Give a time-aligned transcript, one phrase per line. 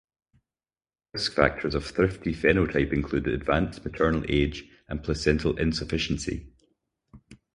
[1.13, 6.51] Risk factors of thrifty phenotype include advanced maternal age and placental insufficiency.